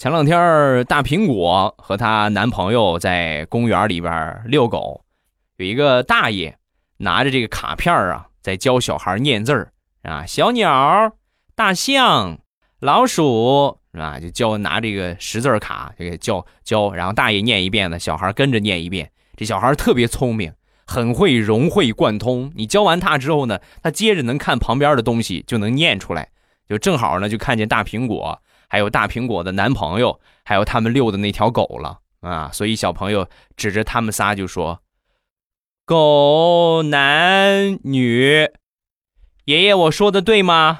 [0.00, 5.04] 前两天大苹果和她男朋友在公园里边遛狗，
[5.58, 6.56] 有一个大爷
[6.96, 9.70] 拿着这个卡片啊，在教小孩念字儿
[10.02, 11.12] 啊，小鸟、
[11.54, 12.38] 大象、
[12.80, 14.18] 老鼠是吧？
[14.18, 19.10] 就教拿这个识字卡，这个教教，然后大爷念一遍呢，小孩跟着念一遍。
[19.36, 20.50] 这小孩特别聪明，
[20.86, 22.50] 很会融会贯通。
[22.54, 26.30] 你教完他之后呢，他接着能看旁边的东西，就能念出来。
[26.70, 28.40] 就正好呢，就看见大苹果。
[28.68, 32.48] 还有大苹果的男朋友，还有他们遛的那条狗了啊！
[32.52, 34.80] 所以小朋友指着他们仨就说
[35.84, 38.48] ：“狗男女，
[39.46, 40.78] 爷爷我说的对吗？”